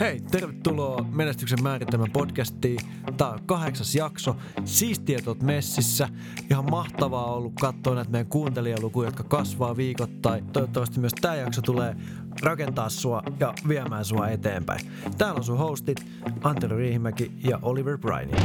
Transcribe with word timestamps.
Hei, 0.00 0.20
tervetuloa 0.20 1.06
Menestyksen 1.12 1.62
määritelmän 1.62 2.10
podcastiin. 2.10 2.78
Tää 3.16 3.28
on 3.28 3.38
kahdeksas 3.46 3.94
jakso. 3.94 4.36
Siistiä 4.64 5.18
tuot 5.24 5.42
messissä. 5.42 6.08
Ihan 6.50 6.70
mahtavaa 6.70 7.34
ollut 7.34 7.52
katsoa 7.60 7.94
näitä 7.94 8.10
meidän 8.10 8.26
kuuntelijalukuja, 8.26 9.08
jotka 9.08 9.22
kasvaa 9.22 9.76
viikoittain. 9.76 10.46
Toivottavasti 10.46 11.00
myös 11.00 11.12
tämä 11.20 11.34
jakso 11.34 11.62
tulee 11.62 11.96
rakentaa 12.42 12.88
sua 12.88 13.22
ja 13.40 13.54
viemään 13.68 14.04
sua 14.04 14.28
eteenpäin. 14.28 14.80
Täällä 15.18 15.38
on 15.38 15.44
sun 15.44 15.58
hostit 15.58 16.06
Antero 16.42 16.76
Riihimäki 16.76 17.32
ja 17.44 17.58
Oliver 17.62 17.98
Briney. 17.98 18.36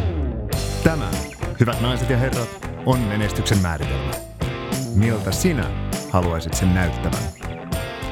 Tämä, 0.84 1.12
hyvät 1.60 1.82
naiset 1.82 2.10
ja 2.10 2.18
herrat, 2.18 2.68
on 2.86 3.00
menestyksen 3.00 3.58
määritelmä. 3.58 4.12
Miltä 4.96 5.32
sinä 5.32 5.66
haluaisit 6.12 6.54
sen 6.54 6.74
näyttävän? 6.74 7.39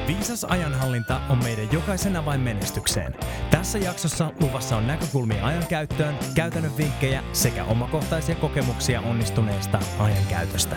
Viisas 0.08 0.44
ajanhallinta 0.44 1.20
on 1.28 1.38
meidän 1.44 1.72
jokaisen 1.72 2.16
avain 2.16 2.40
menestykseen. 2.40 3.14
Tässä 3.50 3.78
jaksossa 3.78 4.32
luvassa 4.40 4.76
on 4.76 4.86
näkökulmia 4.86 5.46
ajankäyttöön, 5.46 6.18
käytännön 6.34 6.76
vinkkejä 6.76 7.24
sekä 7.32 7.64
omakohtaisia 7.64 8.34
kokemuksia 8.34 9.00
onnistuneesta 9.00 9.78
ajankäytöstä. 9.98 10.76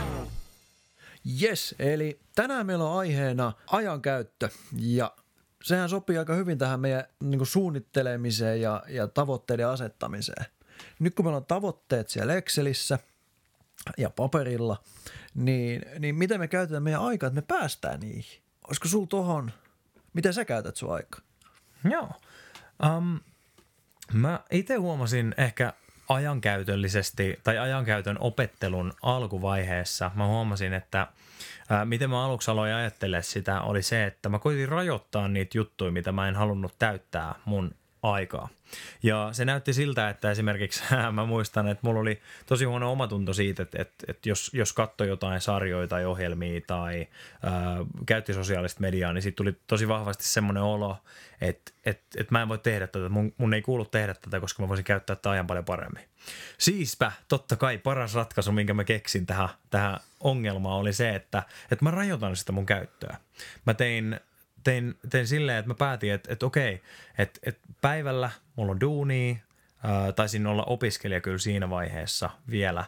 Yes, 1.41 1.75
eli 1.79 2.19
tänään 2.35 2.65
meillä 2.65 2.85
on 2.85 2.99
aiheena 2.99 3.53
ajankäyttö 3.67 4.49
ja 4.77 5.15
sehän 5.63 5.89
sopii 5.89 6.17
aika 6.17 6.33
hyvin 6.35 6.57
tähän 6.57 6.79
meidän 6.79 7.03
niin 7.23 7.45
suunnittelemiseen 7.45 8.61
ja, 8.61 8.83
ja 8.87 9.07
tavoitteiden 9.07 9.67
asettamiseen. 9.67 10.45
Nyt 10.99 11.15
kun 11.15 11.25
meillä 11.25 11.37
on 11.37 11.45
tavoitteet 11.45 12.09
siellä 12.09 12.35
Excelissä 12.35 12.99
ja 13.97 14.09
paperilla, 14.09 14.83
niin, 15.35 15.85
niin 15.99 16.15
miten 16.15 16.39
me 16.39 16.47
käytetään 16.47 16.83
meidän 16.83 17.01
aikaa, 17.01 17.27
että 17.27 17.41
me 17.41 17.45
päästään 17.47 17.99
niihin? 17.99 18.41
Olisiko 18.71 18.87
sul 18.87 19.05
tohon, 19.05 19.51
miten 20.13 20.33
sä 20.33 20.45
käytät 20.45 20.75
sun 20.75 20.93
aikaa? 20.93 21.21
Joo. 21.89 22.09
Um, 22.85 23.19
mä 24.13 24.39
itse 24.51 24.75
huomasin 24.75 25.35
ehkä 25.37 25.73
ajankäytöllisesti 26.09 27.39
tai 27.43 27.57
ajankäytön 27.57 28.17
opettelun 28.19 28.93
alkuvaiheessa, 29.01 30.11
mä 30.15 30.27
huomasin, 30.27 30.73
että 30.73 31.07
ää, 31.69 31.85
miten 31.85 32.09
mä 32.09 32.25
aluksi 32.25 32.51
aloin 32.51 32.73
ajattelemaan 32.73 33.23
sitä, 33.23 33.61
oli 33.61 33.81
se, 33.81 34.05
että 34.05 34.29
mä 34.29 34.39
koitin 34.39 34.69
rajoittaa 34.69 35.27
niitä 35.27 35.57
juttuja, 35.57 35.91
mitä 35.91 36.11
mä 36.11 36.27
en 36.27 36.35
halunnut 36.35 36.75
täyttää 36.79 37.35
mun 37.45 37.75
aikaa. 38.03 38.49
Ja 39.03 39.29
se 39.31 39.45
näytti 39.45 39.73
siltä, 39.73 40.09
että 40.09 40.31
esimerkiksi 40.31 40.83
mä 41.11 41.25
muistan, 41.25 41.67
että 41.67 41.87
mulla 41.87 41.99
oli 41.99 42.21
tosi 42.45 42.65
huono 42.65 42.91
omatunto 42.91 43.33
siitä, 43.33 43.63
että, 43.63 43.81
että, 43.81 44.05
että 44.07 44.29
jos, 44.29 44.51
jos 44.53 44.73
katsoi 44.73 45.07
jotain 45.07 45.41
sarjoja 45.41 45.87
tai 45.87 46.05
ohjelmia 46.05 46.61
tai 46.67 47.07
ää, 47.43 47.77
käytti 48.05 48.33
sosiaalista 48.33 48.81
mediaa, 48.81 49.13
niin 49.13 49.21
siitä 49.21 49.35
tuli 49.35 49.55
tosi 49.67 49.87
vahvasti 49.87 50.23
semmoinen 50.23 50.63
olo, 50.63 50.97
että, 51.41 51.71
että, 51.85 52.03
että 52.17 52.31
mä 52.31 52.41
en 52.41 52.49
voi 52.49 52.57
tehdä 52.57 52.87
tätä, 52.87 53.09
mun, 53.09 53.33
mun 53.37 53.53
ei 53.53 53.61
kuulu 53.61 53.85
tehdä 53.85 54.13
tätä, 54.13 54.39
koska 54.39 54.63
mä 54.63 54.69
voisin 54.69 54.85
käyttää 54.85 55.15
tätä 55.15 55.29
ajan 55.29 55.47
paljon 55.47 55.65
paremmin. 55.65 56.03
Siispä 56.57 57.11
totta 57.27 57.55
kai 57.55 57.77
paras 57.77 58.15
ratkaisu, 58.15 58.51
minkä 58.51 58.73
mä 58.73 58.83
keksin 58.83 59.25
tähän, 59.25 59.49
tähän 59.69 59.99
ongelmaan 60.19 60.77
oli 60.79 60.93
se, 60.93 61.15
että, 61.15 61.43
että 61.71 61.85
mä 61.85 61.91
rajoitan 61.91 62.35
sitä 62.35 62.51
mun 62.51 62.65
käyttöä. 62.65 63.17
Mä 63.65 63.73
tein 63.73 64.19
tein, 64.63 64.95
tein 65.09 65.27
silleen, 65.27 65.57
että 65.57 65.69
mä 65.69 65.75
päätin, 65.75 66.13
että, 66.13 66.33
että 66.33 66.45
okei, 66.45 66.81
että, 67.17 67.39
että 67.43 67.67
päivällä 67.81 68.29
mulla 68.55 68.71
on 68.71 68.81
duuni, 68.81 69.41
taisin 70.15 70.47
olla 70.47 70.63
opiskelija 70.63 71.21
kyllä 71.21 71.37
siinä 71.37 71.69
vaiheessa 71.69 72.29
vielä, 72.49 72.85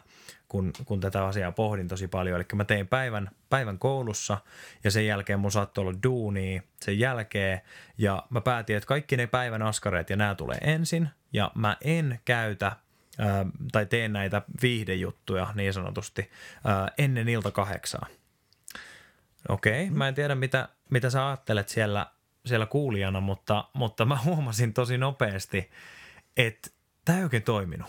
kun, 0.48 0.72
kun 0.84 1.00
tätä 1.00 1.26
asiaa 1.26 1.52
pohdin 1.52 1.88
tosi 1.88 2.08
paljon. 2.08 2.36
Eli 2.36 2.44
mä 2.54 2.64
tein 2.64 2.88
päivän, 2.88 3.30
päivän 3.50 3.78
koulussa 3.78 4.38
ja 4.84 4.90
sen 4.90 5.06
jälkeen 5.06 5.40
mun 5.40 5.52
saattoi 5.52 5.82
olla 5.82 5.98
duuni 6.02 6.62
sen 6.82 6.98
jälkeen. 6.98 7.60
Ja 7.98 8.26
mä 8.30 8.40
päätin, 8.40 8.76
että 8.76 8.86
kaikki 8.86 9.16
ne 9.16 9.26
päivän 9.26 9.62
askareet 9.62 10.10
ja 10.10 10.16
nämä 10.16 10.34
tulee 10.34 10.58
ensin. 10.60 11.08
Ja 11.32 11.50
mä 11.54 11.76
en 11.80 12.20
käytä 12.24 12.72
tai 13.72 13.86
teen 13.86 14.12
näitä 14.12 14.42
viihdejuttuja 14.62 15.46
niin 15.54 15.72
sanotusti 15.72 16.30
ennen 16.98 17.28
ilta 17.28 17.50
kahdeksaa. 17.50 18.06
Okei, 19.48 19.84
okay, 19.84 19.96
mä 19.96 20.08
en 20.08 20.14
tiedä 20.14 20.34
mitä, 20.34 20.68
mitä 20.90 21.10
sä 21.10 21.28
ajattelet 21.28 21.68
siellä, 21.68 22.06
siellä 22.46 22.66
kuulijana, 22.66 23.20
mutta, 23.20 23.64
mutta 23.72 24.04
mä 24.04 24.18
huomasin 24.24 24.74
tosi 24.74 24.98
nopeasti, 24.98 25.70
että 26.36 26.70
tämä 27.04 27.18
ei 27.18 27.24
oikein 27.24 27.42
toiminut. 27.42 27.88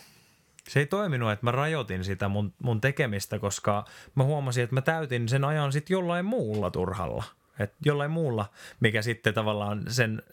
Se 0.70 0.80
ei 0.80 0.86
toiminut, 0.86 1.32
että 1.32 1.46
mä 1.46 1.52
rajoitin 1.52 2.04
sitä 2.04 2.28
mun, 2.28 2.54
mun 2.64 2.82
tekemistä, 2.82 3.40
koska 3.40 3.86
mä 4.16 4.24
huomasin, 4.24 4.64
että 4.64 4.74
mä 4.74 4.82
täytin 4.82 5.30
sen 5.30 5.44
ajan 5.44 5.72
sitten 5.72 5.96
jollain 5.96 6.26
muulla 6.26 6.72
turhalla– 6.72 7.24
et 7.60 7.74
jollain 7.86 8.12
muulla, 8.12 8.50
mikä 8.80 9.02
sitten 9.02 9.34
tavallaan 9.34 9.84
sen, 9.88 10.24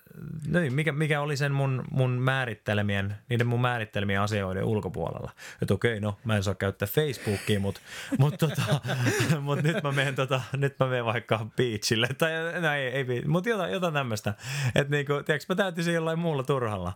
niin, 0.46 0.74
mikä, 0.74 0.92
mikä 0.92 1.20
oli 1.20 1.36
sen 1.36 1.52
mun, 1.52 1.84
mun 1.90 2.10
määrittelemien, 2.10 3.16
niiden 3.28 3.46
mun 3.46 3.60
määrittelemien 3.60 4.20
asioiden 4.20 4.64
ulkopuolella. 4.64 5.30
Että 5.62 5.74
okei, 5.74 6.00
no 6.00 6.18
mä 6.24 6.36
en 6.36 6.42
saa 6.42 6.54
käyttää 6.54 6.88
Facebookia, 6.88 7.60
mutta 7.60 7.80
mut, 8.18 8.38
tota, 8.38 8.62
mut 9.40 9.62
nyt 9.62 9.82
mä 9.82 9.92
menen 9.92 10.14
tota, 10.14 10.40
nyt 10.56 10.78
mä 10.78 10.86
menen 10.86 11.04
vaikka 11.04 11.46
beachille 11.56 12.08
tai 12.18 12.30
no 12.60 12.72
ei, 12.72 12.86
ei 12.86 13.24
mutta 13.26 13.50
jotain, 13.50 13.72
jotain 13.72 13.94
tämmöistä. 13.94 14.34
Että 14.74 14.90
niinku, 14.90 15.12
tiedätkö, 15.12 15.46
mä 15.48 15.54
täytin 15.54 15.84
sen 15.84 15.94
jollain 15.94 16.18
muulla 16.18 16.42
turhalla. 16.42 16.92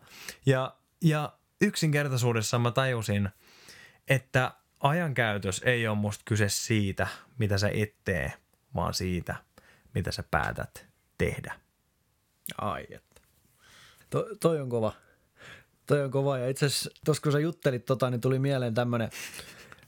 Ja, 0.46 0.74
ja 1.02 1.32
yksinkertaisuudessa 1.60 2.58
mä 2.58 2.70
tajusin, 2.70 3.28
että 4.08 4.52
ajankäytös 4.80 5.62
ei 5.64 5.88
ole 5.88 5.96
musta 5.96 6.22
kyse 6.24 6.48
siitä, 6.48 7.06
mitä 7.38 7.58
sä 7.58 7.70
et 7.74 7.94
tee, 8.04 8.32
vaan 8.74 8.94
siitä– 8.94 9.36
mitä 9.96 10.12
sä 10.12 10.24
päätät 10.30 10.86
tehdä. 11.18 11.54
Ai 12.58 12.86
että. 12.90 13.20
To, 14.10 14.26
toi 14.40 14.60
on 14.60 14.68
kova. 14.68 14.92
Toi 15.86 16.04
on 16.04 16.10
kova. 16.10 16.38
Ja 16.38 16.48
itse 16.48 16.66
asiassa 16.66 16.90
tuossa 17.04 17.22
kun 17.22 17.32
sä 17.32 17.38
juttelit 17.38 17.84
tota, 17.84 18.10
niin 18.10 18.20
tuli 18.20 18.38
mieleen 18.38 18.74
tämmönen 18.74 19.10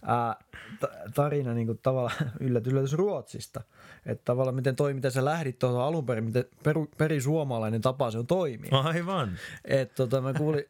ää, 0.03 0.37
t- 0.81 1.15
tarina 1.15 1.55
niin 1.55 1.67
kuin 1.67 1.79
tavallaan 1.83 2.33
yllät, 2.41 2.67
yllätys 2.67 2.93
Ruotsista. 2.93 3.61
Että 4.07 4.25
tavallaan 4.25 4.55
miten 4.55 4.77
toi, 4.77 4.95
miten 4.95 5.11
sä 5.13 5.25
lähdit 5.25 5.59
tuohon 5.59 5.83
alun 5.83 6.07
perin, 6.07 6.25
miten 6.25 6.45
peru, 6.63 6.89
perisuomalainen 6.99 7.81
tapa 7.81 8.11
se 8.11 8.19
on 8.19 8.27
toimia. 8.27 8.71
Aivan. 8.71 9.39
Että 9.65 9.95
tota, 9.95 10.21
mä 10.21 10.35
kuulin, 10.35 10.65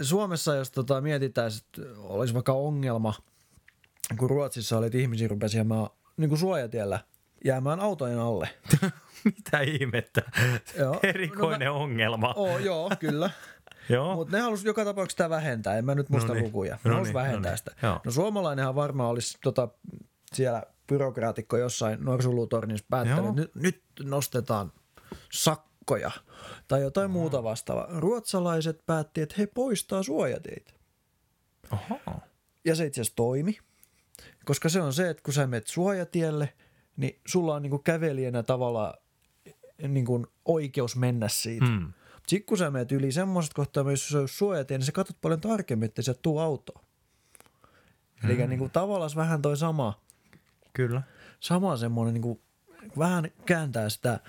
Suomessa 0.00 0.54
jos 0.54 0.70
tota, 0.70 1.00
mietitään, 1.00 1.52
että 1.58 1.90
olisi 1.98 2.34
vaikka 2.34 2.52
ongelma, 2.52 3.14
kun 4.18 4.30
Ruotsissa 4.30 4.78
oli, 4.78 4.86
että 4.86 4.98
ihmisiä 4.98 5.28
rupesi 5.28 5.58
niin 6.16 6.28
kuin 6.28 6.38
suojatiellä– 6.38 7.00
jäämään 7.44 7.80
autojen 7.80 8.18
alle. 8.18 8.48
Mitä 9.24 9.60
ihmettä? 9.60 10.22
Joo. 10.78 11.00
Erikoinen 11.02 11.66
no 11.66 11.74
mä, 11.74 11.80
ongelma. 11.80 12.32
Oo, 12.36 12.58
joo, 12.58 12.90
kyllä. 13.00 13.30
Joo. 13.88 14.14
Mutta 14.14 14.36
ne 14.36 14.42
halusivat 14.42 14.66
joka 14.66 14.84
tapauksessa 14.84 15.24
sitä 15.24 15.30
vähentää, 15.30 15.78
en 15.78 15.84
mä 15.84 15.94
nyt 15.94 16.08
muista 16.08 16.34
no 16.34 16.40
lukuja. 16.40 16.78
Ne 16.84 16.90
halusivat 16.90 17.22
vähentää 17.22 17.50
no 17.50 17.56
sitä. 17.56 17.70
Joo. 17.82 18.00
No 18.04 18.10
suomalainenhan 18.10 18.74
varmaan 18.74 19.10
olisi 19.10 19.38
tota, 19.42 19.68
siellä 20.32 20.62
byrokraatikko 20.86 21.56
jossain 21.56 22.04
norsulutornissa 22.04 22.86
päättänyt, 22.90 23.28
että 23.28 23.40
nyt, 23.40 23.54
nyt 23.54 23.82
nostetaan 24.02 24.72
sakkoja 25.32 26.10
tai 26.68 26.82
jotain 26.82 27.08
no. 27.08 27.12
muuta 27.12 27.42
vastaavaa. 27.42 27.88
Ruotsalaiset 27.98 28.86
päätti, 28.86 29.20
että 29.20 29.34
he 29.38 29.46
poistaa 29.46 30.02
suojateitä. 30.02 30.72
Oho. 31.72 32.20
Ja 32.64 32.74
se 32.74 32.86
itse 32.86 33.00
asiassa 33.00 33.16
toimi, 33.16 33.58
koska 34.44 34.68
se 34.68 34.82
on 34.82 34.92
se, 34.92 35.10
että 35.10 35.22
kun 35.22 35.34
sä 35.34 35.46
menet 35.46 35.66
suojatielle– 35.66 36.52
niin 37.00 37.20
sulla 37.26 37.54
on 37.54 37.62
niin 37.62 37.70
kuin 37.70 37.82
kävelijänä 37.82 38.42
tavallaan 38.42 38.94
niin 39.88 40.04
kuin 40.06 40.26
oikeus 40.44 40.96
mennä 40.96 41.28
siitä. 41.28 41.66
Mm. 41.66 41.92
Sitten 42.28 42.46
kun 42.46 42.58
sä 42.58 42.70
menet 42.70 42.92
yli 42.92 43.12
semmoiset 43.12 43.54
kohtaa, 43.54 43.90
jos 43.90 44.08
se 44.08 44.18
on 44.18 44.28
suojatie, 44.28 44.78
niin 44.78 44.86
sä 44.86 44.92
katsot 44.92 45.20
paljon 45.20 45.40
tarkemmin, 45.40 45.86
että 45.86 46.02
sä 46.02 46.14
tuu 46.14 46.38
autoon. 46.38 46.84
Mm. 48.22 48.30
Eli 48.30 48.46
niin 48.46 48.58
kuin 48.58 48.70
tavallaan 48.70 49.10
vähän 49.16 49.42
toi 49.42 49.56
sama. 49.56 50.00
Kyllä. 50.72 51.02
Sama 51.40 51.76
semmoinen 51.76 52.14
niin 52.14 52.22
kuin, 52.22 52.40
vähän 52.98 53.30
kääntää 53.46 53.88
sitä 53.88 54.20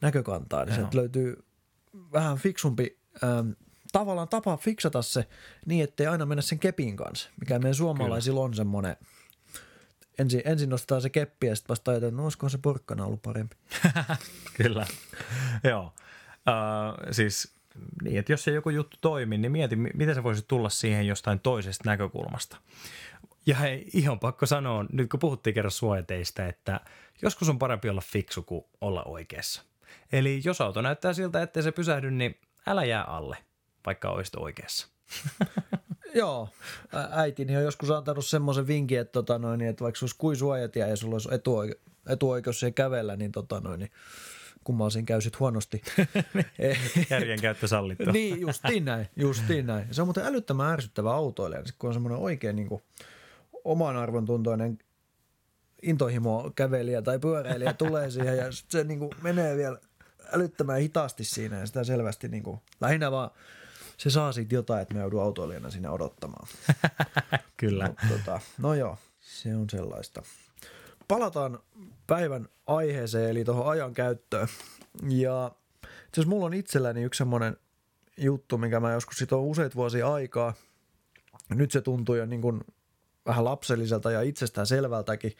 näkökantaa, 0.00 0.64
niin 0.64 0.74
sieltä 0.74 0.96
löytyy 0.96 1.44
vähän 2.12 2.38
fiksumpi 2.38 2.98
ähm, 3.24 3.50
tavallaan 3.92 4.28
tapa 4.28 4.56
fiksata 4.56 5.02
se 5.02 5.28
niin, 5.66 5.84
ettei 5.84 6.06
aina 6.06 6.26
mennä 6.26 6.42
sen 6.42 6.58
kepin 6.58 6.96
kanssa, 6.96 7.30
mikä 7.40 7.58
meidän 7.58 7.74
suomalaisilla 7.74 8.38
Kyllä. 8.38 8.44
on 8.44 8.54
semmoinen– 8.54 8.96
ensin, 10.18 10.42
ensin 10.44 10.70
nostetaan 10.70 11.02
se 11.02 11.10
keppi 11.10 11.46
ja 11.46 11.56
sitten 11.56 11.68
vasta 11.68 11.90
ajatellaan, 11.90 12.32
no 12.42 12.48
se 12.48 12.58
porkkana 12.58 13.04
ollut 13.04 13.22
parempi. 13.22 13.56
Kyllä, 14.62 14.86
joo. 15.64 15.92
Uh, 16.48 17.12
siis 17.12 17.58
niin, 18.02 18.18
että 18.18 18.32
jos 18.32 18.44
se 18.44 18.50
joku 18.50 18.70
juttu 18.70 18.96
toimii, 19.00 19.38
niin 19.38 19.52
mieti, 19.52 19.76
miten 19.76 20.14
se 20.14 20.22
voisi 20.22 20.44
tulla 20.48 20.68
siihen 20.68 21.06
jostain 21.06 21.40
toisesta 21.40 21.90
näkökulmasta. 21.90 22.56
Ja 23.46 23.56
hei, 23.56 23.86
ihan 23.92 24.18
pakko 24.18 24.46
sanoa, 24.46 24.84
nyt 24.92 25.10
kun 25.10 25.20
puhuttiin 25.20 25.54
kerran 25.54 25.70
suojateista, 25.70 26.46
että 26.46 26.80
joskus 27.22 27.48
on 27.48 27.58
parempi 27.58 27.88
olla 27.88 28.00
fiksu 28.00 28.42
kuin 28.42 28.64
olla 28.80 29.04
oikeassa. 29.04 29.62
Eli 30.12 30.40
jos 30.44 30.60
auto 30.60 30.82
näyttää 30.82 31.12
siltä, 31.12 31.42
ettei 31.42 31.62
se 31.62 31.72
pysähdy, 31.72 32.10
niin 32.10 32.40
älä 32.66 32.84
jää 32.84 33.04
alle, 33.04 33.36
vaikka 33.86 34.10
olisit 34.10 34.34
oikeassa. 34.34 34.88
Joo, 36.14 36.48
äitini 37.10 37.56
on 37.56 37.62
joskus 37.62 37.90
antanut 37.90 38.26
semmoisen 38.26 38.66
vinkin, 38.66 39.00
että, 39.00 39.12
tota 39.12 39.38
noin, 39.38 39.60
että 39.60 39.84
vaikka 39.84 39.98
olisi 40.02 40.16
kuin 40.18 40.36
suojatia 40.36 40.86
ja 40.86 40.96
sulla 40.96 41.14
olisi 41.14 41.28
etuoikeus, 41.34 41.80
etuoikeus 42.08 42.60
siihen 42.60 42.74
kävellä, 42.74 43.16
niin, 43.16 43.32
tota 43.32 43.60
noin, 43.60 43.80
niin 43.80 43.90
siinä 44.92 45.06
käy 45.06 45.20
sitten 45.20 45.40
huonosti. 45.40 45.82
Järjen 47.10 47.40
käyttö 47.40 47.68
sallittu. 47.68 48.10
niin, 48.12 48.40
justiin 48.40 48.84
näin, 48.84 49.08
justiin 49.16 49.66
näin. 49.66 49.86
Se 49.90 50.02
on 50.02 50.06
muuten 50.06 50.24
älyttömän 50.24 50.72
ärsyttävä 50.72 51.12
autoilija, 51.12 51.62
kun 51.78 51.88
on 51.88 51.94
semmoinen 51.94 52.18
oikein 52.18 52.56
niin 52.56 52.68
kuin, 52.68 52.82
oman 53.64 53.96
arvon 53.96 54.26
tuntoinen 54.26 54.78
intohimo 55.82 56.52
kävelijä 56.54 57.02
tai 57.02 57.18
pyöräilijä 57.18 57.72
tulee 57.72 58.10
siihen 58.10 58.36
ja 58.36 58.44
se 58.50 58.84
niin 58.84 58.98
kuin, 58.98 59.10
menee 59.22 59.56
vielä 59.56 59.78
älyttömän 60.32 60.80
hitaasti 60.80 61.24
siinä 61.24 61.58
ja 61.58 61.66
sitä 61.66 61.84
selvästi 61.84 62.28
niin 62.28 62.42
kuin, 62.42 62.60
lähinnä 62.80 63.10
vaan 63.10 63.30
se 63.98 64.10
saa 64.10 64.32
siitä 64.32 64.54
jotain, 64.54 64.82
että 64.82 64.94
me 64.94 65.00
joudun 65.00 65.22
autoilijana 65.22 65.70
siinä 65.70 65.90
odottamaan. 65.90 66.48
Kyllä. 67.56 67.88
Mut, 67.88 67.96
tota, 68.08 68.40
no 68.58 68.74
joo, 68.74 68.98
se 69.20 69.56
on 69.56 69.70
sellaista. 69.70 70.22
Palataan 71.08 71.58
päivän 72.06 72.48
aiheeseen, 72.66 73.30
eli 73.30 73.44
tuohon 73.44 73.68
ajan 73.68 73.94
käyttöön. 73.94 74.48
Ja 75.08 75.52
itse 76.06 76.24
mulla 76.24 76.46
on 76.46 76.54
itselläni 76.54 77.02
yksi 77.02 77.18
semmoinen 77.18 77.56
juttu, 78.16 78.58
mikä 78.58 78.80
mä 78.80 78.92
joskus 78.92 79.16
sit 79.16 79.32
on 79.32 79.40
useita 79.40 79.74
vuosia 79.74 80.14
aikaa. 80.14 80.54
Nyt 81.48 81.70
se 81.70 81.80
tuntuu 81.80 82.14
jo 82.14 82.26
niin 82.26 82.42
kuin 82.42 82.60
vähän 83.26 83.44
lapselliselta 83.44 84.10
ja 84.10 84.22
itsestään 84.22 84.66
selvältäkin. 84.66 85.32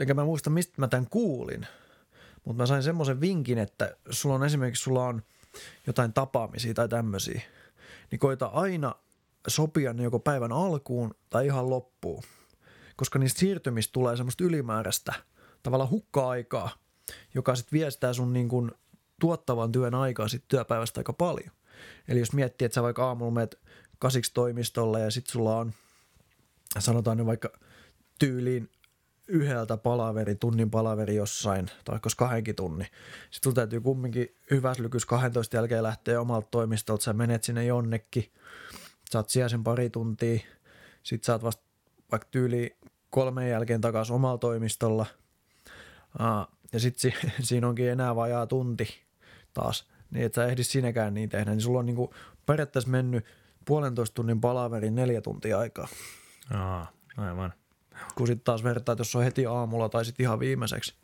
Enkä 0.00 0.14
mä 0.14 0.24
muista, 0.24 0.50
mistä 0.50 0.74
mä 0.76 0.88
tämän 0.88 1.06
kuulin. 1.10 1.66
Mutta 2.44 2.62
mä 2.62 2.66
sain 2.66 2.82
semmoisen 2.82 3.20
vinkin, 3.20 3.58
että 3.58 3.96
sulla 4.10 4.34
on 4.34 4.44
esimerkiksi 4.44 4.82
sulla 4.82 5.04
on 5.04 5.22
jotain 5.86 6.12
tapaamisia 6.12 6.74
tai 6.74 6.88
tämmöisiä, 6.88 7.40
niin 8.14 8.20
koita 8.20 8.46
aina 8.46 8.94
sopia 9.48 9.92
ne 9.92 10.02
joko 10.02 10.18
päivän 10.18 10.52
alkuun 10.52 11.14
tai 11.30 11.46
ihan 11.46 11.70
loppuun. 11.70 12.22
Koska 12.96 13.18
niistä 13.18 13.40
siirtymistä 13.40 13.92
tulee 13.92 14.16
semmoista 14.16 14.44
ylimääräistä 14.44 15.12
tavallaan 15.62 15.90
hukka-aikaa, 15.90 16.70
joka 17.34 17.54
sitten 17.54 17.78
viestää 17.78 18.12
sun 18.12 18.32
niin 18.32 18.48
kuin 18.48 18.70
tuottavan 19.20 19.72
työn 19.72 19.94
aikaa 19.94 20.28
sitten 20.28 20.48
työpäivästä 20.48 21.00
aika 21.00 21.12
paljon. 21.12 21.50
Eli 22.08 22.18
jos 22.18 22.32
miettii, 22.32 22.66
että 22.66 22.74
sä 22.74 22.82
vaikka 22.82 23.06
aamulla 23.06 23.30
menet 23.30 23.60
kasiksi 23.98 24.34
toimistolle 24.34 25.00
ja 25.00 25.10
sitten 25.10 25.32
sulla 25.32 25.56
on, 25.56 25.72
sanotaan 26.78 27.16
nyt 27.16 27.26
vaikka 27.26 27.52
tyyliin 28.18 28.70
yhdeltä 29.28 29.76
palaveri, 29.76 30.34
tunnin 30.34 30.70
palaveri 30.70 31.16
jossain, 31.16 31.66
tai 31.66 31.92
vaikka 31.92 32.10
kahdenkin 32.16 32.54
tunnin. 32.54 32.86
Sitten 33.30 33.40
sulla 33.42 33.54
täytyy 33.54 33.80
kumminkin 33.80 34.36
hyväslykys 34.50 35.06
12 35.06 35.56
jälkeen 35.56 35.82
lähteä 35.82 36.20
omalta 36.20 36.48
toimistolta, 36.50 37.04
sä 37.04 37.12
menet 37.12 37.44
sinne 37.44 37.64
jonnekin, 37.64 38.32
sä 39.12 39.18
oot 39.18 39.30
siellä 39.30 39.48
sen 39.48 39.64
pari 39.64 39.90
tuntia, 39.90 40.40
sit 41.02 41.24
sä 41.24 41.32
oot 41.32 41.42
vasta 41.42 41.64
vaikka 42.12 42.28
tyyli 42.30 42.76
kolmen 43.10 43.50
jälkeen 43.50 43.80
takaisin 43.80 44.14
omalla 44.14 44.38
toimistolla, 44.38 45.06
ja 46.72 46.80
sitten 46.80 47.00
si- 47.00 47.28
siinä 47.48 47.68
onkin 47.68 47.90
enää 47.90 48.16
vajaa 48.16 48.46
tunti 48.46 48.88
taas, 49.54 49.88
niin 50.10 50.26
että 50.26 50.42
sä 50.42 50.46
ehdis 50.46 50.72
siinäkään 50.72 51.14
niin 51.14 51.28
tehdä, 51.28 51.50
niin 51.50 51.60
sulla 51.60 51.78
on 51.78 51.86
niinku 51.86 52.14
periaatteessa 52.46 52.90
mennyt 52.90 53.24
puolentoista 53.64 54.14
tunnin 54.14 54.40
palaverin 54.40 54.94
neljä 54.94 55.20
tuntia 55.20 55.58
aikaa. 55.58 55.88
Aa, 56.50 56.92
aivan. 57.16 57.52
Kun 58.14 58.26
sitten 58.26 58.44
taas 58.44 58.64
vertaa, 58.64 58.92
että 58.92 59.00
jos 59.00 59.12
se 59.12 59.18
on 59.18 59.24
heti 59.24 59.46
aamulla 59.46 59.88
tai 59.88 60.04
sitten 60.04 60.24
ihan 60.24 60.40
viimeiseksi, 60.40 60.94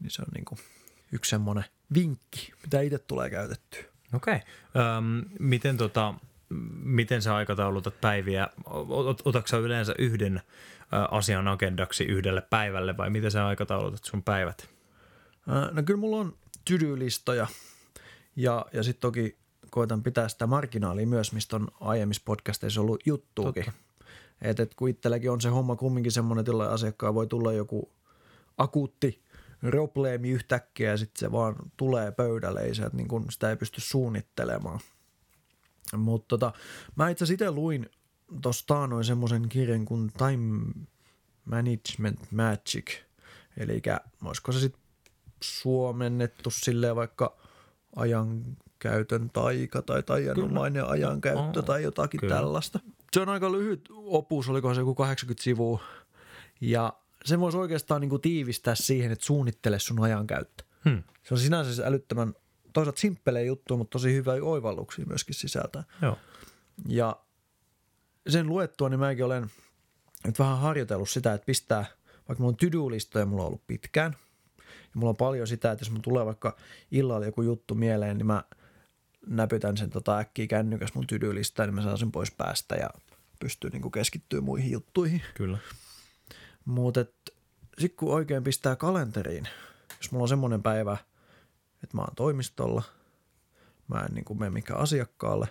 niin 0.00 0.10
se 0.10 0.22
on 0.22 0.28
niinku 0.34 0.58
yksi 1.12 1.30
semmoinen 1.30 1.64
vinkki, 1.94 2.52
mitä 2.62 2.80
itse 2.80 2.98
tulee 2.98 3.30
käytettyä. 3.30 3.84
Okei. 4.14 4.34
Okay. 4.34 4.82
Öm, 4.96 5.24
miten, 5.38 5.76
tota, 5.76 6.14
miten 6.82 7.22
sä 7.22 7.34
aikataulutat 7.34 8.00
päiviä? 8.00 8.48
Ot, 8.88 9.22
otatko 9.24 9.56
yleensä 9.56 9.94
yhden 9.98 10.42
asian 11.10 11.48
agendaksi 11.48 12.04
yhdelle 12.04 12.40
päivälle 12.40 12.96
vai 12.96 13.10
miten 13.10 13.30
sä 13.30 13.46
aikataulutat 13.46 14.04
sun 14.04 14.22
päivät? 14.22 14.68
No 15.72 15.82
kyllä 15.82 16.00
mulla 16.00 16.16
on 16.16 16.36
tydylistoja 16.64 17.46
ja, 18.36 18.66
ja 18.72 18.82
sitten 18.82 19.00
toki 19.00 19.38
koitan 19.70 20.02
pitää 20.02 20.28
sitä 20.28 20.46
marginaalia 20.46 21.06
myös, 21.06 21.32
mistä 21.32 21.56
on 21.56 21.68
aiemmissa 21.80 22.22
podcasteissa 22.24 22.80
ollut 22.80 23.06
juttuukin. 23.06 23.64
Että 24.42 24.62
et 24.62 24.74
kun 24.74 24.88
itselläkin 24.88 25.30
on 25.30 25.40
se 25.40 25.48
homma 25.48 25.76
kumminkin 25.76 26.12
semmoinen, 26.12 26.40
että 26.40 26.72
asiakkaan 26.72 27.14
voi 27.14 27.26
tulla 27.26 27.52
joku 27.52 27.92
akuutti 28.58 29.22
probleemi 29.60 30.30
yhtäkkiä 30.30 30.90
ja 30.90 30.96
sitten 30.96 31.20
se 31.20 31.32
vaan 31.32 31.56
tulee 31.76 32.12
pöydälle, 32.12 32.60
ei 32.60 32.74
se, 32.74 32.82
että 32.82 32.96
niin 32.96 33.08
kun 33.08 33.26
sitä 33.30 33.50
ei 33.50 33.56
pysty 33.56 33.80
suunnittelemaan. 33.80 34.80
Mutta 35.96 36.28
tota, 36.28 36.52
mä 36.96 37.08
itse 37.08 37.24
asiassa 37.24 37.52
luin 37.52 37.90
tuossa 38.42 38.66
taanoin 38.66 39.04
semmoisen 39.04 39.48
kirjan 39.48 39.84
kuin 39.84 40.10
Time 40.18 40.72
Management 41.44 42.20
Magic, 42.30 42.90
eli 43.56 43.82
olisiko 44.24 44.52
se 44.52 44.60
sitten 44.60 44.82
suomennettu 45.42 46.50
silleen 46.50 46.96
vaikka 46.96 47.36
ajankäytön 47.96 49.30
taika 49.30 49.82
tai 49.82 50.02
taianomainen 50.02 50.86
ajankäyttö 50.86 51.58
oh, 51.58 51.64
tai 51.64 51.82
jotakin 51.82 52.20
kyllä. 52.20 52.34
tällaista. 52.34 52.80
Se 53.14 53.20
on 53.20 53.28
aika 53.28 53.52
lyhyt 53.52 53.88
opus, 53.90 54.48
oliko 54.48 54.74
se 54.74 54.80
joku 54.80 54.94
80 54.94 55.42
sivua. 55.42 55.82
Ja 56.60 56.92
se 57.24 57.40
voisi 57.40 57.58
oikeastaan 57.58 58.00
niin 58.00 58.08
kuin 58.08 58.22
tiivistää 58.22 58.74
siihen, 58.74 59.12
että 59.12 59.24
suunnittele 59.24 59.78
sun 59.78 60.02
ajankäyttö. 60.02 60.64
Hmm. 60.84 61.02
Se 61.22 61.34
on 61.34 61.40
sinänsä 61.40 61.74
se 61.74 61.84
älyttömän, 61.84 62.34
toisaalta 62.72 63.00
simppeleä 63.00 63.42
juttu, 63.42 63.76
mutta 63.76 63.92
tosi 63.92 64.14
hyvä 64.14 64.32
oivalluksia 64.42 65.04
myöskin 65.08 65.34
sisältää. 65.34 65.84
Joo. 66.02 66.18
Ja 66.88 67.16
sen 68.28 68.46
luettua, 68.46 68.88
niin 68.88 69.00
mäkin 69.00 69.24
olen 69.24 69.50
nyt 70.26 70.38
vähän 70.38 70.58
harjoitellut 70.58 71.10
sitä, 71.10 71.34
että 71.34 71.46
pistää, 71.46 71.84
vaikka 72.28 72.42
mulla 72.42 72.52
on 72.52 72.56
to-do-listoja, 72.56 73.26
mulla 73.26 73.42
on 73.42 73.46
ollut 73.46 73.66
pitkään– 73.66 74.16
ja 74.94 75.00
mulla 75.00 75.10
on 75.10 75.16
paljon 75.16 75.46
sitä, 75.46 75.72
että 75.72 75.82
jos 75.82 75.90
mulla 75.90 76.02
tulee 76.02 76.26
vaikka 76.26 76.56
illalla 76.90 77.26
joku 77.26 77.42
juttu 77.42 77.74
mieleen, 77.74 78.18
niin 78.18 78.26
mä 78.26 78.44
näpytän 79.30 79.76
sen 79.76 79.90
tota 79.90 80.18
äkkiä 80.18 80.46
kännykäs 80.46 80.94
mun 80.94 81.06
tydylistä, 81.06 81.66
niin 81.66 81.74
mä 81.74 81.82
saan 81.82 81.98
sen 81.98 82.12
pois 82.12 82.30
päästä 82.30 82.74
ja 82.74 82.90
pystyy 83.40 83.70
niinku 83.70 83.90
keskittyä 83.90 84.40
muihin 84.40 84.70
juttuihin. 84.70 85.22
Kyllä. 85.34 85.58
Mutta 86.64 87.04
sitten 87.78 87.96
kun 87.96 88.14
oikein 88.14 88.44
pistää 88.44 88.76
kalenteriin, 88.76 89.48
jos 89.98 90.12
mulla 90.12 90.24
on 90.24 90.28
semmoinen 90.28 90.62
päivä, 90.62 90.96
että 91.82 91.96
mä 91.96 92.02
oon 92.02 92.14
toimistolla, 92.16 92.82
mä 93.88 94.00
en 94.00 94.14
niin 94.14 94.38
mene 94.38 94.50
mikä 94.50 94.74
asiakkaalle, 94.74 95.48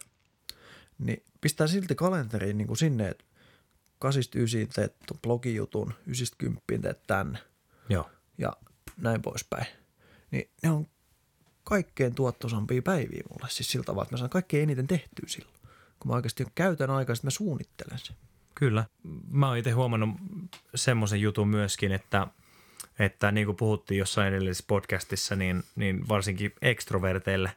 niin 0.98 1.24
pistää 1.42 1.68
silti 1.68 1.96
kalenteriin 1.96 2.58
niin 2.58 2.68
kuin 2.68 2.78
sinne, 2.78 3.10
että 3.10 3.26
89 4.00 4.74
teet 4.76 4.96
blogijutun, 5.22 5.94
90 6.06 6.64
teet 6.82 7.08
tänne. 7.08 7.40
Joo. 7.90 8.10
Ja 8.38 8.54
näin 8.98 9.22
poispäin. 9.22 9.66
Niin 10.32 10.50
ne 10.64 10.70
on 10.70 10.88
kaikkein 11.70 12.16
tuottosampia 12.16 12.82
päiviä 12.82 13.24
mulle. 13.30 13.50
Siis 13.50 13.72
sillä 13.72 13.84
tavalla, 13.84 14.04
että 14.04 14.14
mä 14.14 14.18
saan 14.18 14.30
kaikkein 14.30 14.64
eniten 14.64 14.88
tehtyä 14.88 15.26
silloin. 15.28 15.56
Kun 16.00 16.12
mä 16.12 16.16
oikeasti 16.16 16.46
käytän 16.56 16.90
aikaa, 16.90 17.14
että 17.14 17.28
mä 17.28 17.32
suunnittelen 17.32 18.00
sen. 18.00 18.16
Kyllä. 18.56 18.86
Mä 19.32 19.48
oon 19.48 19.58
itse 19.58 19.72
huomannut 19.72 20.10
semmoisen 20.76 21.22
jutun 21.22 21.48
myöskin, 21.48 21.92
että, 21.92 22.28
että 23.00 23.32
niin 23.32 23.46
kuin 23.46 23.56
puhuttiin 23.56 23.98
jossain 23.98 24.28
edellisessä 24.28 24.64
podcastissa, 24.68 25.36
niin, 25.36 25.64
niin 25.76 26.08
varsinkin 26.10 26.54
ekstroverteille 26.62 27.52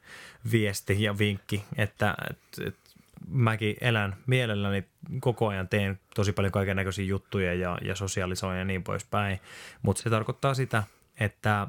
viesti 0.53 1.03
ja 1.03 1.19
vinkki, 1.19 1.65
että, 1.77 2.15
että, 2.31 2.69
että 2.69 2.91
mäkin 3.29 3.77
elän 3.81 4.17
mielelläni 4.27 4.85
koko 5.21 5.49
ajan, 5.49 5.69
teen 5.69 6.01
tosi 6.15 6.33
paljon 6.33 6.53
kaiken 6.53 6.77
näköisiä 6.77 7.05
juttuja 7.05 7.55
ja, 7.55 7.79
ja 7.83 7.95
sosiaalisoin 7.95 8.59
ja 8.59 8.65
niin 8.65 8.83
poispäin, 8.83 9.41
mutta 9.83 10.03
se 10.03 10.11
tarkoittaa 10.11 10.55
sitä, 10.55 10.83
että 11.21 11.67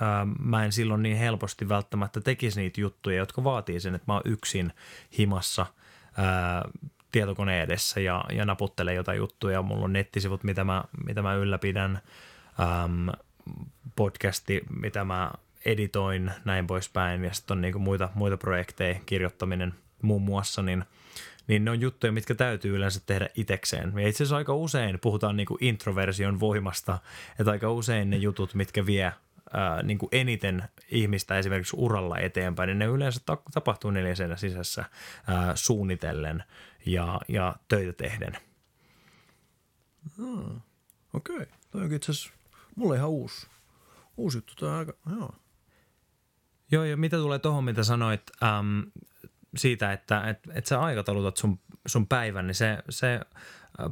ää, 0.00 0.26
mä 0.38 0.64
en 0.64 0.72
silloin 0.72 1.02
niin 1.02 1.16
helposti 1.16 1.68
välttämättä 1.68 2.20
tekisi 2.20 2.60
niitä 2.60 2.80
juttuja, 2.80 3.16
jotka 3.16 3.44
vaatii 3.44 3.80
sen, 3.80 3.94
että 3.94 4.04
mä 4.08 4.14
oon 4.14 4.22
yksin 4.24 4.72
himassa 5.18 5.66
ää, 6.16 6.68
tietokoneen 7.12 7.62
edessä 7.62 8.00
ja, 8.00 8.24
ja 8.32 8.44
naputtelen 8.44 8.94
jotain 8.94 9.18
juttuja. 9.18 9.62
Mulla 9.62 9.84
on 9.84 9.92
nettisivut, 9.92 10.44
mitä 10.44 10.64
mä, 10.64 10.84
mitä 11.06 11.22
mä 11.22 11.34
ylläpidän, 11.34 12.00
äm, 12.84 13.08
podcasti, 13.96 14.62
mitä 14.80 15.04
mä 15.04 15.32
editoin, 15.64 16.30
näin 16.44 16.66
poispäin, 16.66 17.24
ja 17.24 17.34
sitten 17.34 17.54
on 17.54 17.60
niinku 17.60 17.78
muita, 17.78 18.08
muita 18.14 18.36
projekteja, 18.36 19.00
kirjoittaminen 19.06 19.74
muun 20.02 20.22
muassa, 20.22 20.62
niin– 20.62 20.84
niin 21.46 21.64
ne 21.64 21.70
on 21.70 21.80
juttuja, 21.80 22.12
mitkä 22.12 22.34
täytyy 22.34 22.76
yleensä 22.76 23.00
tehdä 23.06 23.28
itekseen. 23.34 23.92
Ja 23.96 24.08
itse 24.08 24.22
asiassa 24.22 24.36
aika 24.36 24.54
usein 24.54 24.98
puhutaan 25.00 25.36
niin 25.36 25.46
kuin 25.46 25.64
introversion 25.64 26.40
voimasta, 26.40 26.98
että 27.40 27.50
aika 27.50 27.72
usein 27.72 28.10
ne 28.10 28.16
jutut, 28.16 28.54
mitkä 28.54 28.86
vie 28.86 29.12
ää, 29.52 29.82
niin 29.82 29.98
kuin 29.98 30.08
eniten 30.12 30.62
ihmistä 30.90 31.38
esimerkiksi 31.38 31.76
uralla 31.78 32.18
eteenpäin, 32.18 32.66
niin 32.66 32.78
ne 32.78 32.84
yleensä 32.84 33.20
ta- 33.26 33.42
tapahtuu 33.52 33.90
neljäsenä 33.90 34.36
sisässä 34.36 34.84
ää, 35.26 35.56
suunnitellen 35.56 36.44
ja, 36.86 37.20
ja 37.28 37.56
töitä 37.68 37.92
tehden. 37.92 38.36
Hmm. 40.16 40.60
Okei, 41.12 41.36
okay. 41.36 41.46
toi 41.70 41.82
onkin 41.82 41.96
itse 41.96 42.12
asiassa 42.12 42.32
mulle 42.76 42.96
ihan 42.96 43.08
uusi, 43.10 43.46
uusi 44.16 44.38
juttu. 44.38 44.54
Toi 44.56 44.70
aika, 44.70 44.92
joo. 45.10 45.34
Joo, 46.70 46.84
ja 46.84 46.96
mitä 46.96 47.16
tulee 47.16 47.38
tuohon, 47.38 47.64
mitä 47.64 47.82
sanoit 47.82 48.22
äm, 48.42 48.90
siitä, 49.56 49.92
että 49.92 50.28
et, 50.28 50.38
et 50.54 50.66
sä 50.66 50.80
aikataulutat 50.80 51.36
sun, 51.36 51.60
sun 51.86 52.06
päivän, 52.06 52.46
niin 52.46 52.54
se, 52.54 52.78
se 52.90 53.20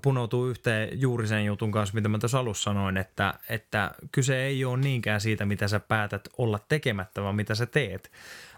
punoutuu 0.02 0.46
yhteen 0.46 1.00
juuri 1.00 1.26
sen 1.26 1.44
jutun 1.44 1.72
kanssa, 1.72 1.94
mitä 1.94 2.08
mä 2.08 2.18
tuossa 2.18 2.38
alussa 2.38 2.62
sanoin, 2.62 2.96
että, 2.96 3.34
että 3.48 3.90
kyse 4.12 4.42
ei 4.42 4.64
ole 4.64 4.76
niinkään 4.76 5.20
siitä, 5.20 5.46
mitä 5.46 5.68
sä 5.68 5.80
päätät 5.80 6.28
olla 6.38 6.58
tekemättä, 6.68 7.22
vaan 7.22 7.36
mitä 7.36 7.54
sä 7.54 7.66
teet. 7.66 8.12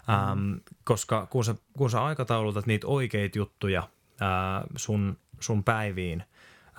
Mm. 0.07 0.13
Ähm, 0.13 0.53
koska 0.83 1.25
kun 1.25 1.45
sä, 1.45 1.55
kun 1.77 1.89
sä 1.89 2.03
aikataulutat 2.03 2.65
niitä 2.65 2.87
oikeita 2.87 3.37
juttuja 3.37 3.79
äh, 4.21 4.63
sun, 4.75 5.17
sun 5.39 5.63
päiviin, 5.63 6.23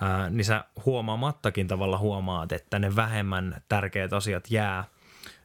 äh, 0.03 0.31
niin 0.31 0.45
sä 0.45 0.63
huomaamattakin 0.85 1.67
tavalla 1.67 1.97
huomaat, 1.97 2.51
että 2.51 2.79
ne 2.79 2.95
vähemmän 2.95 3.61
tärkeät 3.69 4.13
asiat 4.13 4.51
jää, 4.51 4.83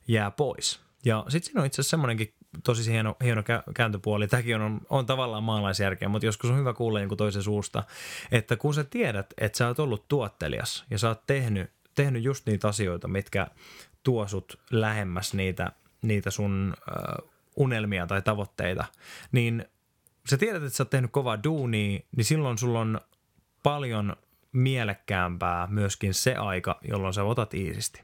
jää 0.08 0.30
pois. 0.30 0.80
Ja 1.04 1.24
sitten 1.28 1.46
siinä 1.46 1.60
on 1.60 1.66
itse 1.66 1.80
asiassa 1.80 1.90
semmoinenkin 1.90 2.34
tosi 2.64 2.92
hieno, 2.92 3.16
hieno 3.24 3.42
kääntöpuoli. 3.74 4.28
Tämäkin 4.28 4.60
on, 4.60 4.80
on 4.90 5.06
tavallaan 5.06 5.42
maalaisjärkeä, 5.42 6.08
mutta 6.08 6.26
joskus 6.26 6.50
on 6.50 6.58
hyvä 6.58 6.72
kuulla 6.72 7.00
jonkun 7.00 7.18
toisen 7.18 7.42
suusta, 7.42 7.82
että 8.32 8.56
kun 8.56 8.74
sä 8.74 8.84
tiedät, 8.84 9.34
että 9.38 9.58
sä 9.58 9.68
oot 9.68 9.78
ollut 9.78 10.08
tuottelias 10.08 10.84
ja 10.90 10.98
sä 10.98 11.08
oot 11.08 11.26
tehnyt, 11.26 11.70
tehnyt 11.94 12.22
just 12.22 12.46
niitä 12.46 12.68
asioita, 12.68 13.08
mitkä 13.08 13.46
tuo 14.02 14.28
sut 14.28 14.60
lähemmäs 14.70 15.34
niitä, 15.34 15.72
niitä 16.02 16.30
sun 16.30 16.74
äh, 16.76 17.28
unelmia 17.56 18.06
tai 18.06 18.22
tavoitteita, 18.22 18.84
niin 19.32 19.64
sä 20.30 20.36
tiedät, 20.36 20.62
että 20.62 20.76
sä 20.76 20.82
oot 20.82 20.90
tehnyt 20.90 21.10
kovaa 21.10 21.44
duunia, 21.44 22.00
niin 22.16 22.24
silloin 22.24 22.58
sulla 22.58 22.80
on 22.80 23.00
paljon 23.62 24.16
mielekkäämpää 24.52 25.66
myöskin 25.66 26.14
se 26.14 26.34
aika, 26.34 26.78
jolloin 26.88 27.14
sä 27.14 27.24
otat 27.24 27.54
iisisti. 27.54 28.02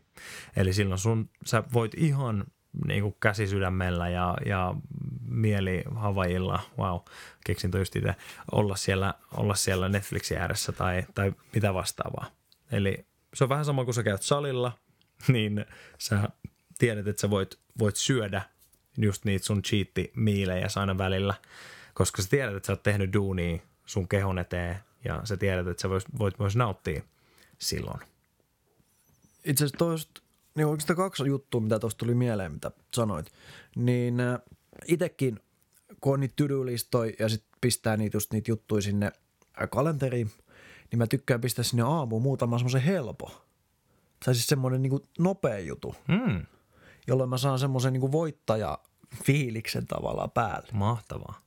Eli 0.57 0.73
silloin 0.73 0.99
sun, 0.99 1.31
sä 1.47 1.63
voit 1.73 1.95
ihan 1.95 2.45
niin 2.87 3.03
kuin 3.03 3.17
käsisydämellä 3.21 4.09
ja, 4.09 4.37
ja 4.47 4.75
mieli 5.29 5.85
Havaijilla, 5.95 6.61
wow, 6.79 7.01
keksin 7.45 7.71
just 7.79 7.97
itse, 7.97 8.15
olla 8.53 8.77
siellä, 8.77 9.15
olla 9.37 9.55
siellä 9.55 9.89
Netflixin 9.89 10.39
ääressä 10.39 10.73
tai, 10.73 11.07
tai 11.15 11.33
mitä 11.55 11.75
vastaavaa. 11.75 12.31
Eli 12.73 13.07
se 13.35 13.45
on 13.45 13.51
vähän 13.51 13.65
sama 13.65 13.85
kuin 13.85 13.95
sä 13.95 14.03
käyt 14.03 14.23
salilla, 14.23 14.73
niin 15.29 15.67
sä 15.99 16.29
tiedät, 16.79 17.07
että 17.07 17.21
sä 17.21 17.31
voit, 17.31 17.59
voit 17.79 17.97
syödä 17.97 18.43
just 18.99 19.25
niitä 19.25 19.47
sun 19.47 19.63
cheat-miilejä 19.63 20.67
aina 20.77 20.99
välillä, 20.99 21.35
koska 21.95 22.23
sä 22.23 22.29
tiedät, 22.31 22.57
että 22.57 22.67
sä 22.67 22.73
oot 22.73 22.83
tehnyt 22.83 23.13
duunia 23.13 23.59
sun 23.87 24.09
kehon 24.09 24.39
eteen 24.39 24.77
ja 25.05 25.21
sä 25.25 25.37
tiedät, 25.37 25.67
että 25.67 25.81
sä 25.81 25.91
voit, 25.91 26.05
voit 26.19 26.39
myös 26.39 26.57
nauttia 26.57 27.03
silloin. 27.59 28.01
Itse 29.45 29.65
asiassa 29.65 29.79
niin 30.59 30.67
oikeastaan 30.67 30.97
kaksi 30.97 31.27
juttua, 31.27 31.61
mitä 31.61 31.79
tuosta 31.79 31.99
tuli 31.99 32.15
mieleen, 32.15 32.53
mitä 32.53 32.71
sanoit. 32.95 33.33
Niin 33.77 34.21
äh, 34.21 34.39
itsekin, 34.87 35.41
kun 36.01 36.15
on 36.15 36.21
niitä 36.21 36.35
ja 37.19 37.29
sitten 37.29 37.59
pistää 37.61 37.97
niitä, 37.97 38.17
just 38.17 38.33
niitä 38.33 38.51
juttuja 38.51 38.83
sinne 38.83 39.07
äh, 39.63 39.69
kalenteriin, 39.71 40.31
niin 40.91 40.99
mä 40.99 41.07
tykkään 41.07 41.41
pistää 41.41 41.63
sinne 41.63 41.83
aamuun 41.83 42.23
muutama 42.23 42.59
semmoisen 42.59 42.83
helpo. 42.83 43.45
Tai 44.25 44.35
siis 44.35 44.47
semmoinen 44.47 44.83
niin 44.83 45.09
nopea 45.19 45.59
jutu, 45.59 45.95
mm. 46.09 46.47
jolloin 47.07 47.31
mä 47.31 47.39
saan 47.39 47.59
semmoisen 47.59 47.93
niin 47.93 48.13
voittaja 48.13 48.79
fiiliksen 49.25 49.87
tavallaan 49.87 50.31
päälle. 50.31 50.69
Mahtavaa. 50.73 51.41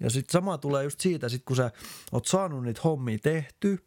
Ja 0.00 0.10
sitten 0.10 0.32
sama 0.32 0.58
tulee 0.58 0.84
just 0.84 1.00
siitä, 1.00 1.28
sit 1.28 1.42
kun 1.44 1.56
sä 1.56 1.70
oot 2.12 2.26
saanut 2.26 2.62
niitä 2.62 2.80
hommia 2.84 3.18
tehty– 3.18 3.78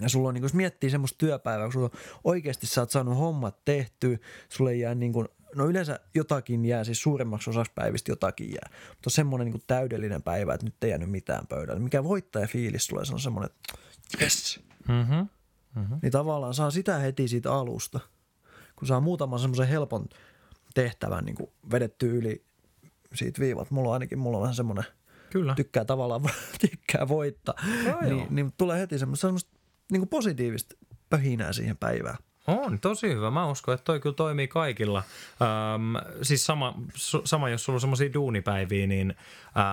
ja 0.00 0.08
sulla 0.08 0.28
on, 0.28 0.34
niin 0.34 0.42
jos 0.42 0.54
miettii 0.54 0.90
semmoista 0.90 1.18
työpäivää, 1.18 1.66
kun 1.66 1.72
sulla 1.72 1.90
oikeasti 2.24 2.66
sä 2.66 2.80
oot 2.80 2.90
saanut 2.90 3.18
hommat 3.18 3.64
tehtyä, 3.64 4.18
sulle 4.48 4.74
jää 4.74 4.94
niin 4.94 5.12
kuin, 5.12 5.28
no 5.54 5.66
yleensä 5.66 6.00
jotakin 6.14 6.64
jää, 6.64 6.84
siis 6.84 7.02
suuremmaksi 7.02 7.50
osaksi 7.50 7.72
päivistä 7.74 8.12
jotakin 8.12 8.50
jää, 8.50 8.70
mutta 8.88 9.10
semmoinen 9.10 9.50
niin 9.50 9.62
täydellinen 9.66 10.22
päivä, 10.22 10.54
että 10.54 10.66
nyt 10.66 10.84
ei 10.84 10.90
jäänyt 10.90 11.10
mitään 11.10 11.46
pöydälle. 11.46 11.80
Mikä 11.80 12.04
voittaja 12.04 12.46
fiilis 12.46 12.86
tulee, 12.86 13.04
se 13.04 13.12
on 13.12 13.20
semmoinen, 13.20 13.50
että 13.50 13.78
yes. 14.20 14.60
Mm-hmm. 14.88 15.28
Mm-hmm. 15.74 15.98
Niin 16.02 16.12
tavallaan 16.12 16.54
saa 16.54 16.70
sitä 16.70 16.98
heti 16.98 17.28
siitä 17.28 17.52
alusta, 17.52 18.00
kun 18.76 18.88
saa 18.88 19.00
muutaman 19.00 19.38
semmoisen 19.38 19.68
helpon 19.68 20.04
tehtävän 20.74 21.24
niin 21.24 21.36
vedetty 21.70 22.18
yli 22.18 22.44
siitä 23.14 23.40
viivat. 23.40 23.70
Mulla 23.70 23.88
on 23.88 23.92
ainakin, 23.92 24.18
mulla 24.18 24.36
on 24.36 24.42
vähän 24.42 24.54
semmoinen, 24.54 24.84
Kyllä. 25.30 25.54
tykkää 25.54 25.84
tavallaan 25.84 26.22
tykkää 26.70 27.08
voittaa, 27.08 27.54
joo, 27.86 28.00
niin, 28.00 28.26
niin 28.30 28.52
tulee 28.56 28.80
heti 28.80 28.98
semmoista 28.98 29.28
niin 29.92 30.00
kuin 30.00 30.08
positiivista 30.08 30.76
pöhinää 31.10 31.52
siihen 31.52 31.76
päivään. 31.76 32.16
On, 32.46 32.80
tosi 32.80 33.08
hyvä. 33.14 33.30
Mä 33.30 33.50
uskon, 33.50 33.74
että 33.74 33.84
toi 33.84 34.00
kyllä 34.00 34.14
toimii 34.14 34.48
kaikilla. 34.48 35.02
Öm, 35.74 36.16
siis 36.22 36.46
sama, 36.46 36.74
sama, 37.24 37.48
jos 37.48 37.64
sulla 37.64 37.76
on 37.76 37.80
semmoisia 37.80 38.14
duunipäiviä, 38.14 38.86
niin, 38.86 39.14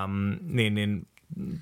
äm, 0.03 0.38
niin, 0.41 0.75
niin 0.75 1.07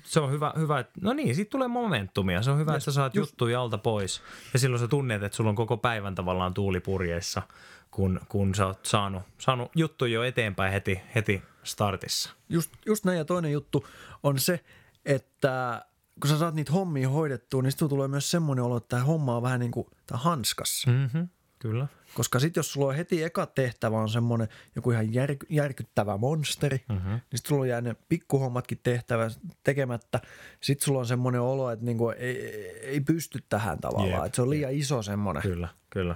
se 0.04 0.20
on 0.20 0.30
hyvä, 0.30 0.52
hyvä 0.56 0.78
että, 0.78 0.92
no 1.00 1.12
niin, 1.12 1.34
siitä 1.34 1.50
tulee 1.50 1.68
momentumia. 1.68 2.42
Se 2.42 2.50
on 2.50 2.58
hyvä, 2.58 2.72
yes, 2.72 2.82
että 2.82 2.90
sä 2.90 2.94
saat 2.94 3.14
just, 3.14 3.30
juttuja 3.30 3.60
alta 3.60 3.78
pois. 3.78 4.22
Ja 4.52 4.58
silloin 4.58 4.80
sä 4.80 4.88
tunnet, 4.88 5.22
että 5.22 5.36
sulla 5.36 5.50
on 5.50 5.56
koko 5.56 5.76
päivän 5.76 6.14
tavallaan 6.14 6.54
tuulipurjeissa, 6.54 7.42
kun, 7.90 8.20
kun 8.28 8.54
sä 8.54 8.66
oot 8.66 8.86
saanut, 8.86 9.22
saanut 9.38 9.70
juttuja 9.74 10.14
jo 10.14 10.22
eteenpäin 10.22 10.72
heti, 10.72 11.00
heti 11.14 11.42
startissa. 11.62 12.30
Just, 12.48 12.70
just 12.86 13.04
näin 13.04 13.18
ja 13.18 13.24
toinen 13.24 13.52
juttu 13.52 13.86
on 14.22 14.38
se, 14.38 14.60
että 15.04 15.82
kun 16.20 16.30
sä 16.30 16.38
saat 16.38 16.54
niitä 16.54 16.72
hommia 16.72 17.08
hoidettua, 17.08 17.62
niin 17.62 17.72
sitten 17.72 17.88
tulee 17.88 18.08
myös 18.08 18.30
semmoinen 18.30 18.64
olo, 18.64 18.76
että 18.76 18.88
tämä 18.88 19.04
homma 19.04 19.36
on 19.36 19.42
vähän 19.42 19.60
niin 19.60 19.70
kuin 19.70 19.86
tämä 20.06 20.18
hanskassa. 20.18 20.90
Mm-hmm, 20.90 21.28
kyllä. 21.58 21.86
Koska 22.14 22.38
sitten 22.38 22.58
jos 22.58 22.72
sulla 22.72 22.86
on 22.86 22.94
heti 22.94 23.22
eka 23.22 23.46
tehtävä 23.46 23.98
on 23.98 24.08
semmoinen 24.08 24.48
joku 24.76 24.90
ihan 24.90 25.14
jär, 25.14 25.36
järkyttävä 25.48 26.16
monsteri, 26.16 26.84
mm-hmm. 26.88 27.10
niin 27.10 27.20
sitten 27.34 27.48
sulla 27.48 27.66
jää 27.66 27.80
ne 27.80 27.96
pikkuhommatkin 28.08 28.80
tehtävä 28.82 29.30
tekemättä. 29.62 30.20
Sitten 30.60 30.84
sulla 30.84 30.98
on 30.98 31.06
semmoinen 31.06 31.40
olo, 31.40 31.70
että 31.70 31.84
niinku 31.84 32.10
ei, 32.10 32.36
ei 32.80 33.00
pysty 33.00 33.44
tähän 33.48 33.78
tavallaan. 33.80 34.12
Yep. 34.12 34.26
Että 34.26 34.36
se 34.36 34.42
on 34.42 34.50
liian 34.50 34.72
iso 34.72 35.02
semmoinen. 35.02 35.42
Kyllä, 35.42 35.68
kyllä. 35.90 36.14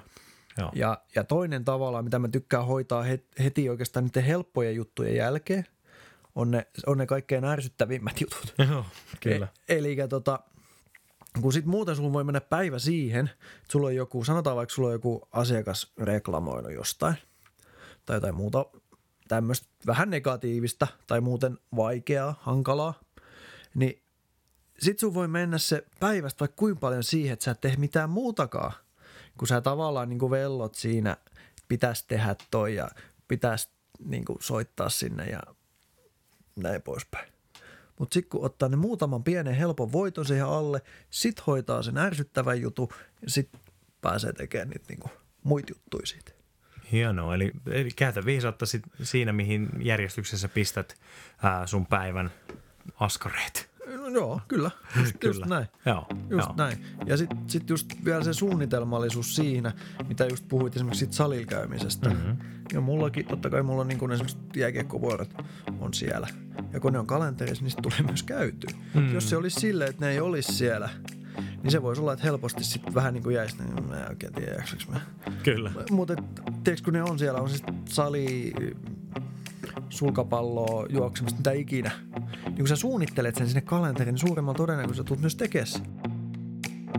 Joo. 0.59 0.71
Ja, 0.75 0.99
ja 1.15 1.25
toinen 1.25 1.65
tavalla, 1.65 2.03
mitä 2.03 2.19
mä 2.19 2.29
tykkään 2.29 2.67
hoitaa 2.67 3.05
heti 3.39 3.69
oikeastaan 3.69 4.05
niiden 4.05 4.25
helppojen 4.25 4.77
juttujen 4.77 5.17
jälkeen– 5.17 5.67
on 6.35 6.51
ne, 6.51 6.67
on 6.87 6.99
ne 6.99 7.07
kaikkein 7.07 7.45
ärsyttävimmät 7.45 8.21
jutut. 8.21 8.55
Joo, 8.71 8.85
kyllä. 9.21 9.49
E, 9.69 9.77
eli 9.77 9.97
tota, 10.09 10.41
kun 11.41 11.53
sitten 11.53 11.71
muuten 11.71 11.97
sulla 11.97 12.13
voi 12.13 12.25
mennä 12.25 12.41
päivä 12.41 12.79
siihen, 12.79 13.27
että 13.27 13.73
sulla 13.73 13.87
on 13.87 13.97
joku, 13.97 14.25
sanotaan 14.25 14.57
vaikka 14.57 14.75
sulla 14.75 14.89
on 14.89 14.95
joku 14.95 15.29
asiakas 15.33 15.93
reklamoinut 15.99 16.73
jostain 16.73 17.15
tai 18.07 18.17
jotain 18.17 18.35
muuta 18.35 18.67
tämmöistä 19.29 19.69
vähän 19.87 20.11
negatiivista 20.11 20.87
tai 21.07 21.21
muuten 21.21 21.59
vaikeaa, 21.77 22.35
hankalaa, 22.41 22.95
niin 23.75 24.03
sit 24.79 24.99
sun 24.99 25.15
voi 25.15 25.29
mennä 25.29 25.59
se 25.59 25.87
päivästä 26.01 26.41
vaikka 26.41 26.57
kuinka 26.57 26.81
paljon 26.81 27.05
siihen, 27.05 27.33
että 27.33 27.45
sä 27.45 27.51
et 27.51 27.61
tee 27.61 27.77
mitään 27.77 28.11
muutakaan, 28.11 28.73
kun 29.39 29.49
sä 29.49 29.61
tavallaan 29.61 30.09
niin 30.09 30.19
kuin 30.19 30.31
vellot 30.31 30.75
siinä, 30.75 31.17
pitäisi 31.69 32.05
tehdä 32.09 32.37
toi 32.51 32.75
ja 32.75 32.89
pitäisi 33.29 33.69
niin 34.05 34.25
kuin 34.25 34.39
soittaa 34.41 34.89
sinne 34.89 35.27
ja 35.27 35.41
näin 36.57 36.83
poispäin. 36.83 37.33
Mutta 37.99 38.15
sitten 38.15 38.31
kun 38.31 38.45
ottaa 38.45 38.69
ne 38.69 38.77
muutaman 38.77 39.25
pienen 39.25 39.55
helpon 39.55 39.93
voiton 39.93 40.25
siihen 40.25 40.47
alle, 40.47 40.83
sit 41.11 41.47
hoitaa 41.47 41.83
sen 41.83 41.99
ärsyttävän 41.99 42.61
jutun 42.61 42.89
ja 43.23 43.31
sitten 43.31 43.61
pääsee 44.01 44.33
tekemään 44.33 44.69
niitä 44.69 44.85
niinku 44.89 45.11
muita 45.43 45.73
juttuja 45.73 46.07
siitä. 46.07 46.33
Hienoa, 46.93 47.35
eli, 47.35 47.53
eli 47.71 47.91
käytä 47.97 48.25
viisautta 48.25 48.67
sit 48.67 48.83
siinä, 49.03 49.33
mihin 49.33 49.69
järjestyksessä 49.81 50.49
pistät 50.49 50.97
ää, 51.43 51.67
sun 51.67 51.87
päivän 51.87 52.31
askareet. 53.01 53.72
No, 53.97 54.09
joo, 54.09 54.41
kyllä. 54.49 54.71
Just, 55.01 55.19
kyllä. 55.19 55.35
just 55.35 55.47
näin. 55.47 55.67
Joo, 55.87 56.07
just 56.31 56.49
joo. 56.49 56.55
näin. 56.57 56.85
Ja 57.07 57.17
sitten 57.17 57.39
sit 57.47 57.71
just 57.71 58.05
vielä 58.05 58.25
se 58.25 58.33
suunnitelmallisuus 58.33 59.37
siinä, 59.37 59.73
mitä 60.09 60.27
just 60.27 60.49
puhuit 60.49 60.77
esimerkiksi 60.77 61.05
sit 61.05 61.13
salilkäymisestä. 61.13 62.09
Mm-hmm. 62.09 62.37
Ja 62.73 62.81
mullakin, 62.81 63.27
totta 63.27 63.51
kai 63.51 63.63
mulla 63.63 63.81
on 63.81 63.89
niin 63.89 63.99
kuin 63.99 64.13
esimerkiksi 64.13 64.39
jääkiekkovuorot 64.57 65.35
on 65.81 65.95
siellä. 65.95 66.29
Ja 66.73 66.81
kun 66.81 66.93
ne 66.93 66.99
on 66.99 67.07
kalenterissa, 67.07 67.65
niin 67.65 67.83
tulee 67.83 68.03
myös 68.03 68.23
käyty. 68.23 68.67
Mm-hmm. 68.95 69.15
Jos 69.15 69.31
se 69.31 69.37
olisi 69.37 69.61
silleen, 69.61 69.91
että 69.91 70.05
ne 70.05 70.13
ei 70.13 70.21
olisi 70.21 70.53
siellä, 70.53 70.89
niin 71.63 71.71
se 71.71 71.83
voisi 71.83 72.01
olla, 72.01 72.13
että 72.13 72.25
helposti 72.25 72.65
sitten 72.65 72.95
vähän 72.95 73.15
niin 73.15 73.23
kuin 73.23 73.35
jäisi, 73.37 73.57
niin 73.57 73.89
mä 73.89 73.97
en 73.97 74.09
oikein 74.09 74.33
tiedä, 74.33 74.65
mä. 74.89 75.01
Kyllä. 75.43 75.73
Mutta 75.91 76.17
tiedätkö, 76.65 76.85
kun 76.85 76.93
ne 76.93 77.03
on 77.03 77.19
siellä, 77.19 77.41
on 77.41 77.49
siis 77.49 77.63
sali, 77.89 78.53
sulkapalloa, 79.89 80.87
juoksemista, 80.89 81.39
mitä 81.39 81.53
ikinä. 81.53 81.91
Niin 82.47 82.57
kun 82.57 82.69
sä 82.69 82.77
suunnittelet 82.77 83.35
sen 83.35 83.47
sinne 83.47 83.61
kalenteriin, 83.61 84.15
niin 84.15 84.29
suuremmalla 84.29 84.57
todennäköisesti 84.57 85.05
tulet 85.05 85.21
myös 85.21 85.37
tekemään 85.37 85.69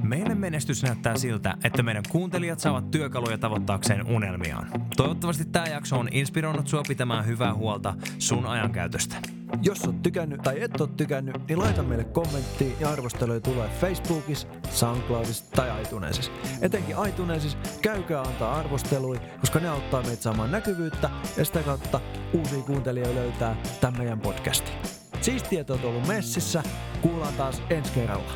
Meille 0.04 0.36
menestys 0.36 0.84
näyttää 0.84 1.18
siltä, 1.18 1.58
että 1.64 1.84
meidän 1.84 2.04
kuuntelijat 2.10 2.60
saavat 2.60 2.92
työkaluja 2.92 3.38
tavoittaakseen 3.38 4.08
unelmiaan. 4.08 4.68
Toivottavasti 4.98 5.46
tämä 5.46 5.68
jakso 5.68 6.00
on 6.00 6.10
inspiroinut 6.12 6.68
sua 6.68 6.84
pitämään 6.88 7.26
hyvää 7.26 7.54
huolta 7.54 7.94
sun 8.20 8.46
ajankäytöstä. 8.46 9.16
Jos 9.62 9.86
oot 9.86 10.02
tykännyt 10.02 10.42
tai 10.42 10.64
et 10.64 10.82
ole 10.82 10.90
tykännyt, 10.98 11.36
niin 11.48 11.60
laita 11.60 11.84
meille 11.84 12.04
kommentti 12.04 12.76
ja 12.80 12.90
arvosteluja 12.90 13.40
tulee 13.40 13.70
Facebookissa, 13.82 14.48
SoundCloudissa 14.70 15.46
tai 15.56 15.82
iTunesissa. 15.82 16.32
Etenkin 16.62 16.96
iTunesissa 17.10 17.58
käykää 17.82 18.22
antaa 18.22 18.56
arvostelui, 18.56 19.20
koska 19.40 19.60
ne 19.60 19.70
auttaa 19.70 20.04
meitä 20.04 20.22
saamaan 20.22 20.52
näkyvyyttä 20.52 21.10
ja 21.38 21.46
sitä 21.46 21.64
kautta 21.64 22.00
uusia 22.34 22.64
kuuntelijoita 22.64 23.16
löytää 23.16 23.56
tämän 23.82 23.98
meidän 23.98 24.20
podcastin. 24.20 25.03
Siistiä, 25.24 25.62
että 25.62 25.74
oot 25.74 25.86
ollut 25.86 26.08
messissä. 26.08 26.64
Kuullaan 27.02 27.34
taas 27.34 27.62
ensi 27.70 27.92
kerralla. 27.92 28.34